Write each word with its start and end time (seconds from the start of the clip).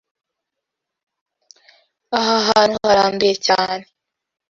Aha 2.17 2.37
hantu 2.49 2.75
haranduye 2.87 3.35
cyane. 3.47 3.85